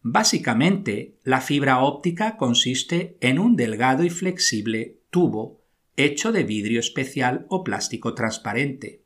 Básicamente, 0.01 1.17
la 1.23 1.41
fibra 1.41 1.79
óptica 1.79 2.37
consiste 2.37 3.17
en 3.21 3.39
un 3.39 3.55
delgado 3.55 4.03
y 4.03 4.09
flexible 4.09 4.99
tubo 5.09 5.62
hecho 5.97 6.31
de 6.31 6.43
vidrio 6.43 6.79
especial 6.79 7.45
o 7.49 7.63
plástico 7.63 8.13
transparente. 8.13 9.03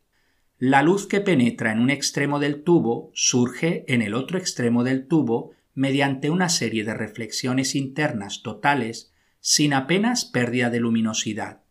La 0.57 0.81
luz 0.81 1.05
que 1.07 1.21
penetra 1.21 1.71
en 1.71 1.79
un 1.79 1.89
extremo 1.89 2.39
del 2.39 2.63
tubo 2.63 3.11
surge 3.13 3.85
en 3.87 4.01
el 4.01 4.13
otro 4.13 4.37
extremo 4.37 4.83
del 4.83 5.07
tubo 5.07 5.51
mediante 5.75 6.29
una 6.29 6.49
serie 6.49 6.83
de 6.83 6.95
reflexiones 6.95 7.75
internas 7.75 8.41
totales 8.41 9.13
sin 9.39 9.73
apenas 9.73 10.25
pérdida 10.25 10.69
de 10.69 10.79
luminosidad. 10.79 11.61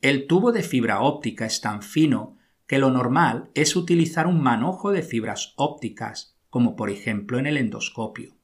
El 0.00 0.26
tubo 0.26 0.52
de 0.52 0.62
fibra 0.62 1.00
óptica 1.00 1.44
es 1.46 1.60
tan 1.60 1.82
fino 1.82 2.36
que 2.66 2.78
lo 2.78 2.90
normal 2.90 3.50
es 3.54 3.76
utilizar 3.76 4.26
un 4.26 4.42
manojo 4.42 4.92
de 4.92 5.02
fibras 5.02 5.52
ópticas, 5.56 6.36
como 6.48 6.76
por 6.76 6.90
ejemplo 6.90 7.38
en 7.38 7.46
el 7.46 7.56
endoscopio. 7.56 8.36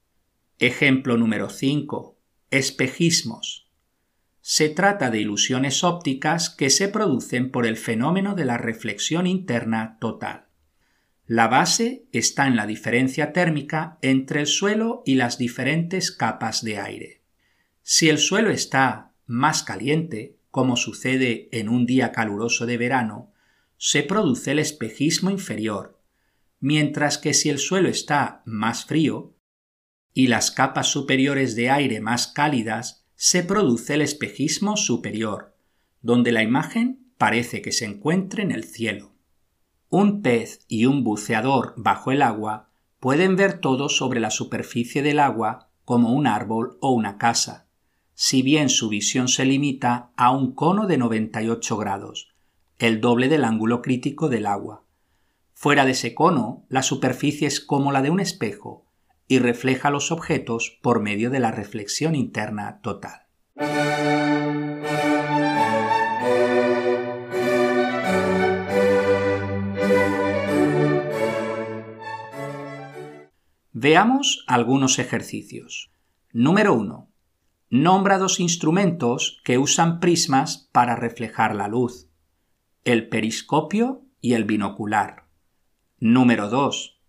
Ejemplo 0.59 1.17
número 1.17 1.49
5. 1.49 2.17
Espejismos. 2.51 3.62
Se 4.45 4.69
trata 4.69 5.09
de 5.09 5.21
ilusiones 5.21 5.85
ópticas 5.85 6.51
que 6.51 6.69
se 6.69 6.89
producen 6.89 7.53
por 7.53 7.65
el 7.65 7.77
fenómeno 7.77 8.35
de 8.35 8.45
la 8.45 8.59
reflexión 8.59 9.29
interna 9.29 9.99
total. 10.01 10.49
La 11.27 11.47
base 11.47 12.07
está 12.11 12.49
en 12.49 12.57
la 12.57 12.67
diferencia 12.67 13.33
térmica 13.33 13.99
entre 14.03 14.41
el 14.41 14.49
suelo 14.49 15.05
y 15.07 15.15
las 15.15 15.39
diferentes 15.39 16.11
capas 16.11 16.65
de 16.65 16.79
aire. 16.79 17.23
Si 17.83 18.09
el 18.09 18.19
suelo 18.19 18.51
está 18.51 19.13
más 19.27 19.63
caliente, 19.63 20.37
como 20.51 20.77
sucede 20.77 21.49
en 21.53 21.69
un 21.69 21.87
día 21.87 22.11
caluroso 22.11 22.67
de 22.67 22.77
verano, 22.77 23.33
se 23.77 24.03
produce 24.03 24.51
el 24.51 24.59
espejismo 24.59 25.31
inferior, 25.31 26.01
mientras 26.59 27.17
que 27.17 27.33
si 27.33 27.49
el 27.49 27.59
suelo 27.59 27.89
está 27.89 28.43
más 28.45 28.87
frío 28.87 29.37
y 30.13 30.27
las 30.27 30.51
capas 30.51 30.89
superiores 30.89 31.55
de 31.55 31.71
aire 31.71 32.01
más 32.01 32.27
cálidas, 32.27 33.02
se 33.25 33.45
produce 33.45 33.95
el 33.95 34.02
espejismo 34.02 34.76
superior, 34.76 35.55
donde 36.00 36.33
la 36.33 36.43
imagen 36.43 37.07
parece 37.19 37.62
que 37.62 37.71
se 37.71 37.85
encuentre 37.85 38.43
en 38.43 38.50
el 38.50 38.64
cielo. 38.64 39.12
Un 39.91 40.23
pez 40.23 40.64
y 40.67 40.87
un 40.87 41.05
buceador 41.05 41.73
bajo 41.76 42.11
el 42.11 42.21
agua 42.21 42.71
pueden 42.99 43.37
ver 43.37 43.61
todo 43.61 43.88
sobre 43.88 44.19
la 44.19 44.31
superficie 44.31 45.02
del 45.02 45.21
agua 45.21 45.71
como 45.85 46.12
un 46.12 46.26
árbol 46.26 46.79
o 46.81 46.91
una 46.91 47.17
casa, 47.17 47.69
si 48.14 48.43
bien 48.43 48.69
su 48.69 48.88
visión 48.88 49.29
se 49.29 49.45
limita 49.45 50.11
a 50.17 50.33
un 50.33 50.52
cono 50.52 50.88
de 50.88 50.99
98 50.99 51.76
grados, 51.76 52.35
el 52.81 53.00
doble 53.00 53.29
del 53.29 53.45
ángulo 53.45 53.83
crítico 53.83 54.31
del 54.31 54.47
agua. 54.47 54.83
Fuera 55.52 55.85
de 55.85 55.93
ese 55.93 56.12
cono, 56.12 56.67
la 56.69 56.83
superficie 56.83 57.47
es 57.47 57.61
como 57.61 57.93
la 57.93 58.02
de 58.02 58.11
un 58.11 58.19
espejo 58.19 58.82
y 59.33 59.39
refleja 59.39 59.89
los 59.89 60.12
objetos 60.12 60.79
por 60.83 61.01
medio 61.01 61.31
de 61.31 61.41
la 61.41 61.51
reflexión 61.51 62.15
interna 62.15 62.83
total. 62.83 63.23
Veamos 73.73 74.45
algunos 74.47 74.99
ejercicios. 74.99 75.91
Número 76.35 76.75
1. 76.75 77.09
Nombra 77.71 78.19
dos 78.19 78.39
instrumentos 78.39 79.41
que 79.45 79.57
usan 79.57 79.99
prismas 79.99 80.69
para 80.73 80.95
reflejar 80.95 81.55
la 81.55 81.69
luz. 81.69 82.07
El 82.85 83.09
periscopio 83.09 84.05
y 84.21 84.35
el 84.35 84.45
binocular. 84.45 85.25
Número 86.01 86.51
2. 86.51 87.02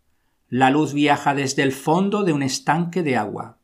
La 0.55 0.69
luz 0.69 0.93
viaja 0.93 1.33
desde 1.33 1.63
el 1.63 1.72
fondo 1.72 2.24
de 2.24 2.31
un 2.31 2.43
estanque 2.43 3.01
de 3.01 3.17
agua. 3.17 3.57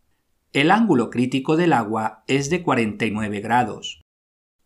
El 0.54 0.72
ángulo 0.72 1.12
crítico 1.12 1.56
del 1.56 1.74
agua 1.74 2.24
es 2.26 2.50
de 2.50 2.64
49 2.64 3.42
grados. 3.42 4.02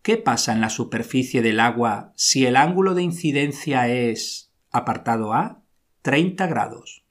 ¿Qué 0.02 0.16
pasa 0.16 0.54
en 0.54 0.62
la 0.62 0.70
superficie 0.70 1.42
del 1.42 1.60
agua 1.60 2.14
si 2.16 2.46
el 2.46 2.56
ángulo 2.56 2.94
de 2.94 3.04
incidencia 3.04 3.90
es, 3.90 4.54
apartado 4.72 5.34
A, 5.34 5.64
30 6.02 6.48
grados? 6.48 7.04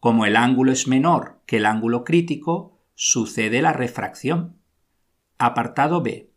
Como 0.00 0.24
el 0.24 0.34
ángulo 0.34 0.72
es 0.72 0.88
menor 0.88 1.42
que 1.44 1.58
el 1.58 1.66
ángulo 1.66 2.02
crítico, 2.02 2.80
sucede 2.94 3.60
la 3.60 3.74
refracción. 3.74 4.56
Apartado 5.36 6.00
B. 6.00 6.32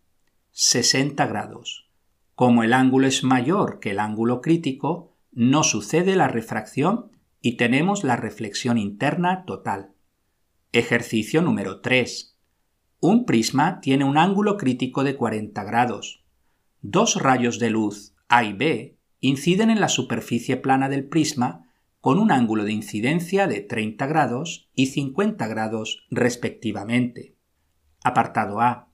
60 0.51 1.25
grados. 1.27 1.89
Como 2.35 2.63
el 2.65 2.73
ángulo 2.73 3.07
es 3.07 3.23
mayor 3.23 3.79
que 3.79 3.91
el 3.91 3.99
ángulo 4.01 4.41
crítico, 4.41 5.15
no 5.31 5.63
sucede 5.63 6.17
la 6.17 6.27
refracción 6.27 7.15
y 7.47 7.55
tenemos 7.55 8.03
la 8.03 8.17
reflexión 8.17 8.77
interna 8.77 9.45
total. 9.45 9.93
Ejercicio 10.73 11.41
número 11.41 11.79
3. 11.79 12.37
Un 12.99 13.25
prisma 13.25 13.79
tiene 13.79 14.03
un 14.03 14.17
ángulo 14.17 14.57
crítico 14.57 15.05
de 15.05 15.15
40 15.15 15.63
grados. 15.63 16.25
Dos 16.81 17.15
rayos 17.15 17.57
de 17.57 17.69
luz 17.69 18.13
A 18.27 18.43
y 18.43 18.51
B 18.51 18.97
inciden 19.21 19.69
en 19.69 19.79
la 19.79 19.87
superficie 19.87 20.57
plana 20.57 20.89
del 20.89 21.07
prisma 21.07 21.71
con 22.01 22.19
un 22.19 22.33
ángulo 22.33 22.65
de 22.65 22.73
incidencia 22.73 23.47
de 23.47 23.61
30 23.61 24.05
grados 24.07 24.69
y 24.73 24.87
50 24.87 25.47
grados 25.47 26.05
respectivamente. 26.11 27.37
Apartado 28.03 28.59
A 28.59 28.89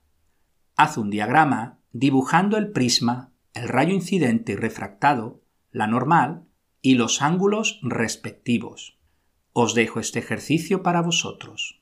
haz 0.75 0.97
un 0.99 1.09
diagrama 1.09 1.79
dibujando 1.91 2.57
el 2.57 2.69
prisma, 2.69 3.33
el 3.55 3.67
rayo 3.67 3.95
incidente 3.95 4.51
y 4.51 4.55
refractado, 4.57 5.41
la 5.71 5.87
normal 5.87 6.45
y 6.83 6.93
los 6.93 7.23
ángulos 7.23 7.79
respectivos. 7.81 8.99
Os 9.53 9.73
dejo 9.73 9.99
este 9.99 10.19
ejercicio 10.19 10.83
para 10.83 11.01
vosotros. 11.01 11.81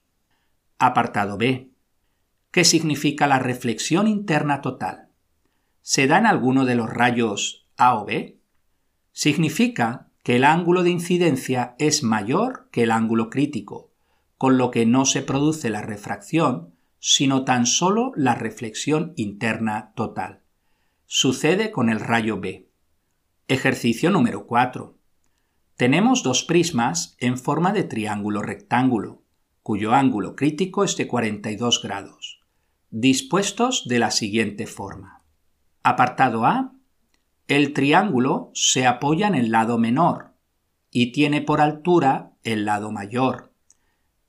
Apartado 0.79 1.37
B. 1.37 1.71
¿Qué 2.51 2.63
significa 2.63 3.27
la 3.27 3.39
reflexión 3.39 4.07
interna 4.07 4.61
total? 4.61 5.09
¿Se 5.81 6.07
da 6.07 6.19
en 6.19 6.25
alguno 6.25 6.63
de 6.63 6.75
los 6.75 6.89
rayos 6.89 7.67
A 7.75 7.95
o 7.95 8.05
B? 8.05 8.39
Significa 9.11 10.07
que 10.23 10.37
el 10.37 10.45
ángulo 10.45 10.83
de 10.83 10.91
incidencia 10.91 11.75
es 11.79 12.03
mayor 12.03 12.69
que 12.71 12.83
el 12.83 12.91
ángulo 12.91 13.29
crítico, 13.29 13.91
con 14.37 14.57
lo 14.57 14.71
que 14.71 14.85
no 14.85 15.05
se 15.05 15.21
produce 15.21 15.69
la 15.69 15.81
refracción 15.81 16.71
sino 17.03 17.45
tan 17.45 17.65
solo 17.65 18.11
la 18.15 18.35
reflexión 18.35 19.13
interna 19.15 19.91
total. 19.95 20.43
Sucede 21.07 21.71
con 21.71 21.89
el 21.89 21.99
rayo 21.99 22.39
B. 22.39 22.69
Ejercicio 23.51 24.11
número 24.11 24.47
4. 24.47 24.97
Tenemos 25.75 26.23
dos 26.23 26.45
prismas 26.45 27.17
en 27.19 27.37
forma 27.37 27.73
de 27.73 27.83
triángulo 27.83 28.41
rectángulo, 28.41 29.23
cuyo 29.61 29.93
ángulo 29.93 30.37
crítico 30.37 30.85
es 30.85 30.95
de 30.95 31.05
42 31.05 31.81
grados, 31.83 32.39
dispuestos 32.91 33.89
de 33.89 33.99
la 33.99 34.11
siguiente 34.11 34.67
forma. 34.67 35.25
Apartado 35.83 36.45
A. 36.45 36.71
El 37.49 37.73
triángulo 37.73 38.51
se 38.53 38.87
apoya 38.87 39.27
en 39.27 39.35
el 39.35 39.51
lado 39.51 39.77
menor 39.77 40.31
y 40.89 41.11
tiene 41.11 41.41
por 41.41 41.59
altura 41.59 42.31
el 42.45 42.63
lado 42.63 42.93
mayor. 42.93 43.53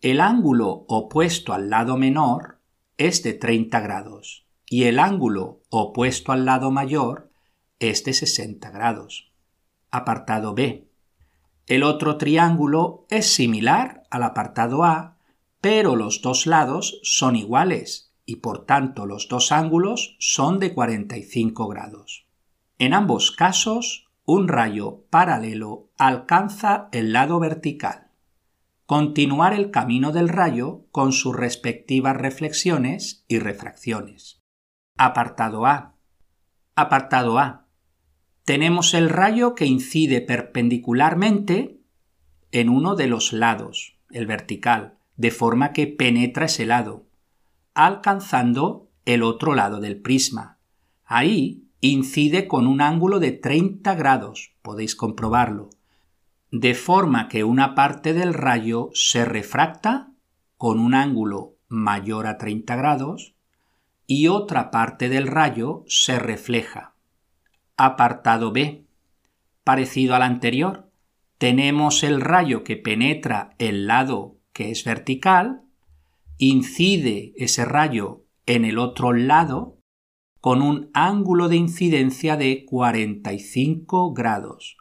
El 0.01 0.21
ángulo 0.21 0.85
opuesto 0.89 1.53
al 1.53 1.71
lado 1.71 1.97
menor 1.97 2.59
es 2.97 3.23
de 3.23 3.35
30 3.35 3.79
grados 3.79 4.49
y 4.67 4.83
el 4.87 4.99
ángulo 4.99 5.63
opuesto 5.71 6.33
al 6.33 6.45
lado 6.45 6.73
mayor 6.73 7.32
es 7.91 8.05
de 8.05 8.13
60 8.13 8.71
grados. 8.71 9.33
Apartado 9.91 10.55
B. 10.55 10.89
El 11.67 11.83
otro 11.83 12.17
triángulo 12.17 13.07
es 13.11 13.27
similar 13.33 14.05
al 14.11 14.23
apartado 14.23 14.85
A, 14.85 15.17
pero 15.61 15.97
los 15.97 16.23
dos 16.23 16.47
lados 16.47 17.01
son 17.03 17.37
iguales 17.37 18.13
y 18.25 18.37
por 18.37 18.67
tanto 18.67 19.07
los 19.07 19.29
dos 19.29 19.53
ángulos 19.53 20.17
son 20.19 20.59
de 20.59 20.73
45 20.75 21.69
grados. 21.69 22.27
En 22.79 22.95
ambos 22.95 23.31
casos, 23.31 24.09
un 24.25 24.49
rayo 24.49 25.05
paralelo 25.11 25.91
alcanza 25.99 26.89
el 26.93 27.13
lado 27.13 27.39
vertical 27.39 28.13
continuar 28.93 29.55
el 29.55 29.71
camino 29.71 30.13
del 30.13 30.29
rayo 30.29 30.85
con 30.91 31.13
sus 31.13 31.35
respectivas 31.35 32.15
reflexiones 32.15 33.25
y 33.27 33.39
refracciones. 33.39 34.43
Apartado 34.99 35.65
A. 35.65 35.95
Apartado 36.75 37.39
A. 37.39 37.62
Tenemos 38.45 38.95
el 38.95 39.09
rayo 39.09 39.55
que 39.55 39.67
incide 39.67 40.21
perpendicularmente 40.21 41.79
en 42.51 42.69
uno 42.69 42.97
de 42.97 43.07
los 43.07 43.33
lados, 43.33 43.97
el 44.11 44.27
vertical, 44.27 44.99
de 45.17 45.31
forma 45.31 45.73
que 45.73 45.87
penetra 45.87 46.47
ese 46.47 46.67
lado, 46.67 47.07
alcanzando 47.75 48.91
el 49.05 49.23
otro 49.23 49.55
lado 49.55 49.81
del 49.81 50.01
prisma. 50.01 50.59
Ahí 51.05 51.69
incide 51.81 52.49
con 52.49 52.67
un 52.67 52.81
ángulo 52.81 53.21
de 53.21 53.33
30 53.33 53.95
grados, 53.95 54.53
podéis 54.63 54.97
comprobarlo, 54.97 55.71
de 56.51 56.75
forma 56.75 57.29
que 57.29 57.45
una 57.45 57.75
parte 57.75 58.13
del 58.13 58.35
rayo 58.35 58.91
se 58.93 59.25
refracta 59.25 60.13
con 60.57 60.79
un 60.79 60.95
ángulo 60.95 61.55
mayor 61.69 62.27
a 62.27 62.39
30 62.39 62.77
grados 62.77 63.35
y 64.07 64.29
otra 64.29 64.71
parte 64.71 65.09
del 65.09 65.27
rayo 65.27 65.85
se 65.87 66.19
refleja. 66.19 66.92
Apartado 67.77 68.53
B. 68.53 68.87
Parecido 69.65 70.15
al 70.15 70.23
anterior, 70.23 70.91
tenemos 71.39 72.03
el 72.03 72.21
rayo 72.21 72.65
que 72.65 72.77
penetra 72.77 73.55
el 73.59 73.87
lado 73.87 74.37
que 74.53 74.71
es 74.71 74.85
vertical, 74.85 75.63
incide 76.39 77.33
ese 77.37 77.65
rayo 77.65 78.25
en 78.47 78.65
el 78.65 78.79
otro 78.79 79.13
lado 79.13 79.79
con 80.41 80.63
un 80.63 80.91
ángulo 80.93 81.49
de 81.49 81.57
incidencia 81.57 82.37
de 82.37 82.65
45 82.67 84.13
grados 84.13 84.77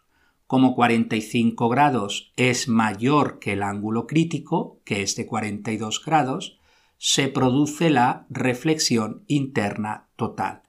como 0.52 0.76
45 0.76 1.70
grados 1.70 2.34
es 2.36 2.68
mayor 2.68 3.40
que 3.40 3.54
el 3.54 3.64
ángulo 3.64 4.06
crítico, 4.06 4.82
que 4.84 5.02
es 5.02 5.16
de 5.16 5.26
42 5.26 6.04
grados, 6.04 6.60
se 6.98 7.30
produce 7.30 7.90
la 7.90 8.26
reflexión 8.30 9.24
interna 9.28 10.10
total. 10.18 10.64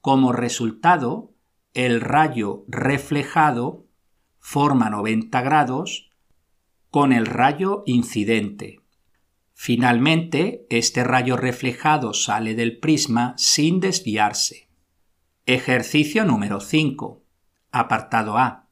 Como 0.00 0.32
resultado, 0.32 1.34
el 1.86 2.02
rayo 2.02 2.64
reflejado 2.68 3.86
forma 4.38 4.90
90 4.90 5.40
grados 5.40 6.10
con 6.90 7.12
el 7.14 7.24
rayo 7.24 7.84
incidente. 7.86 8.80
Finalmente, 9.54 10.66
este 10.68 11.04
rayo 11.04 11.38
reflejado 11.38 12.12
sale 12.12 12.54
del 12.54 12.78
prisma 12.78 13.32
sin 13.38 13.80
desviarse. 13.80 14.68
Ejercicio 15.46 16.26
número 16.26 16.60
5. 16.60 17.22
Apartado 17.72 18.36
A. 18.36 18.68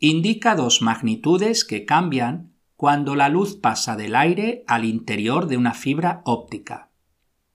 Indica 0.00 0.56
dos 0.56 0.82
magnitudes 0.82 1.64
que 1.64 1.84
cambian 1.84 2.52
cuando 2.74 3.14
la 3.14 3.28
luz 3.28 3.54
pasa 3.54 3.94
del 3.94 4.16
aire 4.16 4.64
al 4.66 4.84
interior 4.84 5.46
de 5.46 5.56
una 5.56 5.72
fibra 5.72 6.20
óptica. 6.24 6.90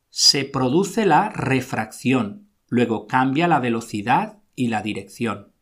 Se 0.09 0.45
produce 0.45 1.05
la 1.05 1.29
refracción, 1.29 2.47
luego 2.69 3.07
cambia 3.07 3.49
la 3.49 3.59
velocidad 3.59 4.38
y 4.59 4.67
la 4.67 4.81
dirección. 4.81 5.53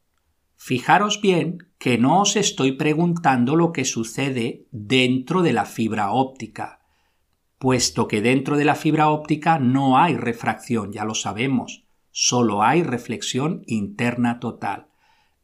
Fijaros 0.55 1.21
bien 1.21 1.69
que 1.77 1.97
no 1.97 2.21
os 2.21 2.36
estoy 2.36 2.73
preguntando 2.73 3.55
lo 3.55 3.71
que 3.71 3.86
sucede 3.86 4.65
dentro 4.71 5.41
de 5.41 5.53
la 5.53 5.65
fibra 5.65 6.12
óptica 6.12 6.77
puesto 7.57 8.07
que 8.07 8.21
dentro 8.21 8.57
de 8.57 8.65
la 8.65 8.75
fibra 8.75 9.10
óptica 9.10 9.60
no 9.60 9.97
hay 9.97 10.15
refracción, 10.15 10.91
ya 10.91 11.05
lo 11.05 11.15
sabemos, 11.15 11.86
solo 12.12 12.63
hay 12.63 12.83
reflexión 12.83 13.63
interna 13.65 14.39
total. 14.39 14.88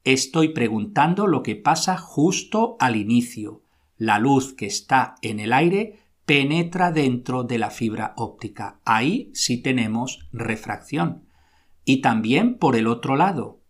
Estoy 0.04 0.50
preguntando 0.50 1.28
lo 1.28 1.44
que 1.44 1.56
pasa 1.56 1.98
justo 1.98 2.76
al 2.80 2.98
inicio. 2.98 3.64
La 3.98 4.20
luz 4.20 4.54
que 4.54 4.66
está 4.66 5.16
en 5.22 5.40
el 5.40 5.54
aire 5.54 6.00
penetra 6.26 6.92
dentro 6.92 7.44
de 7.44 7.58
la 7.58 7.70
fibra 7.70 8.14
óptica. 8.18 8.80
Ahí 8.86 9.32
sí 9.34 9.62
tenemos 9.62 10.28
refracción. 10.32 11.26
Y 11.86 12.02
también 12.02 12.58
por 12.58 12.76
el 12.76 12.88
otro 12.88 13.16
lado, 13.16 13.62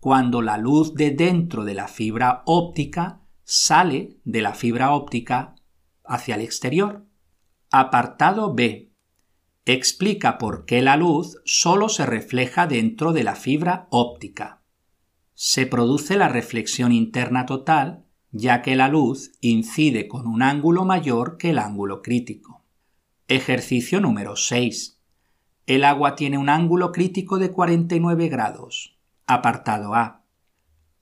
cuando 0.00 0.42
la 0.42 0.58
luz 0.58 0.94
de 0.94 1.10
dentro 1.10 1.64
de 1.64 1.74
la 1.74 1.88
fibra 1.88 2.42
óptica 2.44 3.20
sale 3.44 4.16
de 4.24 4.42
la 4.42 4.54
fibra 4.54 4.92
óptica 4.92 5.54
hacia 6.04 6.34
el 6.34 6.40
exterior. 6.40 7.06
Apartado 7.70 8.54
B. 8.54 8.92
Explica 9.64 10.38
por 10.38 10.64
qué 10.64 10.82
la 10.82 10.96
luz 10.96 11.38
solo 11.44 11.88
se 11.88 12.04
refleja 12.04 12.66
dentro 12.66 13.12
de 13.12 13.22
la 13.22 13.36
fibra 13.36 13.86
óptica. 13.90 14.62
Se 15.34 15.66
produce 15.66 16.16
la 16.16 16.28
reflexión 16.28 16.92
interna 16.92 17.46
total, 17.46 18.04
ya 18.32 18.62
que 18.62 18.76
la 18.76 18.88
luz 18.88 19.32
incide 19.40 20.08
con 20.08 20.26
un 20.26 20.42
ángulo 20.42 20.84
mayor 20.84 21.36
que 21.36 21.50
el 21.50 21.58
ángulo 21.58 22.02
crítico. 22.02 22.64
Ejercicio 23.28 24.00
número 24.00 24.36
6. 24.36 25.01
El 25.66 25.84
agua 25.84 26.16
tiene 26.16 26.38
un 26.38 26.48
ángulo 26.48 26.90
crítico 26.90 27.38
de 27.38 27.52
49 27.52 28.28
grados. 28.28 28.98
Apartado 29.26 29.94
A. 29.94 30.22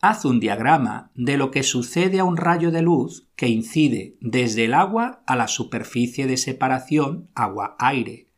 Haz 0.03 0.27
un 0.27 0.38
diagrama 0.38 1.11
de 1.14 1.38
lo 1.38 1.51
que 1.51 1.62
sucede 1.62 2.20
a 2.20 2.25
un 2.25 2.37
rayo 2.37 2.70
de 2.70 2.83
luz 2.83 3.29
que 3.37 3.49
incide 3.49 4.16
desde 4.20 4.66
el 4.66 4.75
agua 4.75 5.23
a 5.27 5.35
la 5.35 5.49
superficie 5.49 6.27
de 6.27 6.37
separación 6.37 7.31
agua-aire, 7.35 8.29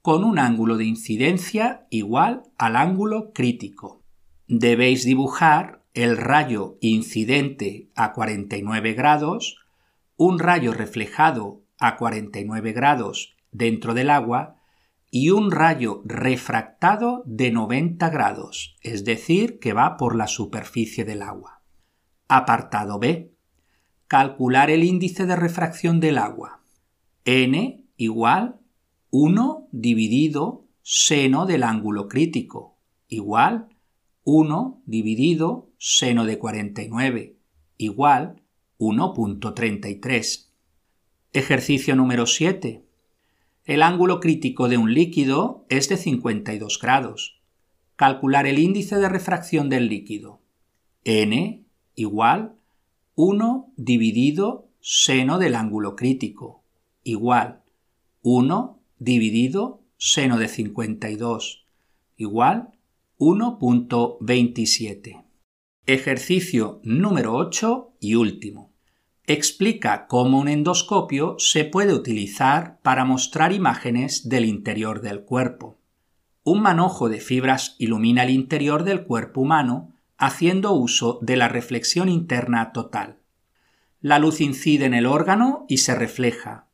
con 0.00 0.24
un 0.24 0.38
ángulo 0.38 0.78
de 0.78 0.84
incidencia 0.84 1.86
igual 1.90 2.44
al 2.56 2.76
ángulo 2.76 3.32
crítico. 3.32 4.02
Debéis 4.46 5.04
dibujar 5.04 5.82
el 5.92 6.16
rayo 6.16 6.78
incidente 6.80 7.90
a 7.94 8.12
49 8.14 8.94
grados, 8.94 9.58
un 10.16 10.38
rayo 10.38 10.72
reflejado 10.72 11.62
a 11.78 11.96
49 11.96 12.72
grados 12.72 13.34
dentro 13.52 13.92
del 13.92 14.08
agua 14.10 14.57
y 15.10 15.30
un 15.30 15.50
rayo 15.50 16.02
refractado 16.04 17.22
de 17.24 17.50
90 17.50 18.10
grados, 18.10 18.76
es 18.82 19.04
decir, 19.04 19.58
que 19.58 19.72
va 19.72 19.96
por 19.96 20.14
la 20.14 20.26
superficie 20.26 21.04
del 21.04 21.22
agua. 21.22 21.62
Apartado 22.28 22.98
B. 22.98 23.34
Calcular 24.06 24.70
el 24.70 24.84
índice 24.84 25.26
de 25.26 25.36
refracción 25.36 26.00
del 26.00 26.18
agua. 26.18 26.62
n 27.24 27.84
igual 27.96 28.60
1 29.10 29.68
dividido 29.72 30.66
seno 30.82 31.46
del 31.46 31.62
ángulo 31.62 32.08
crítico, 32.08 32.78
igual 33.08 33.68
1 34.24 34.82
dividido 34.84 35.70
seno 35.78 36.24
de 36.24 36.38
49, 36.38 37.36
igual 37.76 38.42
1.33. 38.78 40.48
Ejercicio 41.32 41.96
número 41.96 42.26
7 42.26 42.87
el 43.68 43.82
ángulo 43.82 44.18
crítico 44.18 44.68
de 44.70 44.78
un 44.78 44.94
líquido 44.94 45.66
es 45.68 45.90
de 45.90 45.98
52 45.98 46.78
grados. 46.80 47.42
Calcular 47.96 48.46
el 48.46 48.58
índice 48.58 48.96
de 48.96 49.10
refracción 49.10 49.68
del 49.68 49.90
líquido. 49.90 50.40
n 51.04 51.66
igual 51.94 52.54
1 53.14 53.70
dividido 53.76 54.70
seno 54.80 55.38
del 55.38 55.54
ángulo 55.54 55.96
crítico 55.96 56.64
igual 57.02 57.60
1 58.22 58.80
dividido 58.98 59.82
seno 59.98 60.38
de 60.38 60.48
52 60.48 61.66
igual 62.16 62.70
1.27. 63.18 65.24
Ejercicio 65.84 66.80
número 66.84 67.34
8 67.34 67.96
y 68.00 68.14
último 68.14 68.72
explica 69.28 70.06
cómo 70.06 70.40
un 70.40 70.48
endoscopio 70.48 71.36
se 71.38 71.66
puede 71.66 71.92
utilizar 71.92 72.80
para 72.80 73.04
mostrar 73.04 73.52
imágenes 73.52 74.30
del 74.30 74.46
interior 74.46 75.02
del 75.02 75.20
cuerpo. 75.20 75.78
Un 76.44 76.62
manojo 76.62 77.10
de 77.10 77.20
fibras 77.20 77.76
ilumina 77.78 78.22
el 78.24 78.30
interior 78.30 78.84
del 78.84 79.04
cuerpo 79.04 79.42
humano 79.42 79.92
haciendo 80.16 80.72
uso 80.72 81.18
de 81.20 81.36
la 81.36 81.46
reflexión 81.46 82.08
interna 82.08 82.72
total. 82.72 83.18
La 84.00 84.18
luz 84.18 84.40
incide 84.40 84.86
en 84.86 84.94
el 84.94 85.04
órgano 85.04 85.66
y 85.68 85.78
se 85.78 85.94
refleja. 85.94 86.68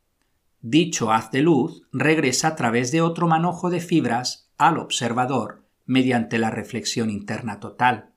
Dicho 0.61 1.11
haz 1.11 1.33
de 1.33 1.43
luz 1.43 1.83
regresa 1.93 2.49
a 2.49 2.55
través 2.55 2.93
de 2.93 3.01
otro 3.01 3.27
manojo 3.27 3.69
de 3.69 3.81
fibras 3.81 4.49
al 4.59 4.79
observador 4.79 5.65
mediante 5.87 6.39
la 6.39 6.51
reflexión 6.51 7.11
interna 7.11 7.59
total. 7.59 8.11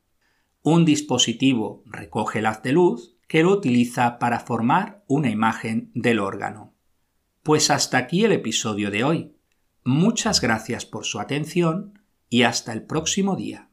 Un 0.61 0.85
dispositivo 0.85 1.81
recoge 1.87 2.39
el 2.39 2.45
haz 2.45 2.61
de 2.61 2.73
luz 2.73 3.16
que 3.27 3.43
lo 3.43 3.51
utiliza 3.51 4.19
para 4.19 4.39
formar 4.39 5.03
una 5.07 5.29
imagen 5.29 5.91
del 5.93 6.19
órgano. 6.19 6.73
Pues 7.43 7.69
hasta 7.69 7.97
aquí 7.97 8.23
el 8.23 8.31
episodio 8.31 8.91
de 8.91 9.03
hoy. 9.03 9.35
Muchas 9.83 10.41
gracias 10.41 10.85
por 10.85 11.05
su 11.05 11.19
atención 11.19 12.01
y 12.29 12.43
hasta 12.43 12.73
el 12.73 12.83
próximo 12.83 13.35
día. 13.35 13.66